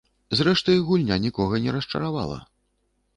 Зрэшты, 0.37 0.77
гульня 0.87 1.17
нікога 1.25 1.59
не 1.65 1.75
расчаравала. 1.75 2.39